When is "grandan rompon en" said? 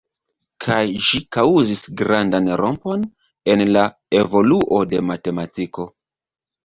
1.99-3.65